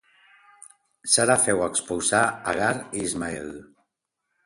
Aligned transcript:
Sara 1.17 1.35
féu 1.45 1.63
expulsar 1.67 2.25
Agar 2.55 2.73
i 2.83 3.07
Ismael. 3.11 3.57